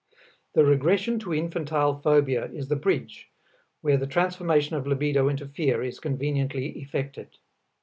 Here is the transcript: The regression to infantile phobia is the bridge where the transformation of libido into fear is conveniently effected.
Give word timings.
The 0.55 0.65
regression 0.65 1.19
to 1.19 1.33
infantile 1.35 2.01
phobia 2.01 2.45
is 2.51 2.67
the 2.69 2.75
bridge 2.75 3.29
where 3.81 3.97
the 3.97 4.07
transformation 4.07 4.75
of 4.75 4.87
libido 4.87 5.29
into 5.29 5.47
fear 5.47 5.83
is 5.83 5.99
conveniently 5.99 6.69
effected. 6.79 7.37